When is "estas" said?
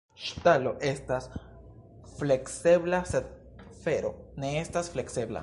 0.91-1.27, 4.65-4.93